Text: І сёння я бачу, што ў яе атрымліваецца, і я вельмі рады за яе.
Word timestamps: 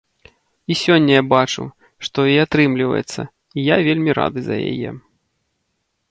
І 0.67 0.73
сёння 0.83 1.11
я 1.17 1.23
бачу, 1.33 1.63
што 2.07 2.15
ў 2.23 2.27
яе 2.39 2.47
атрымліваецца, 2.47 3.21
і 3.57 3.65
я 3.67 3.75
вельмі 3.89 4.11
рады 4.19 4.39
за 4.47 4.57
яе. 4.71 4.89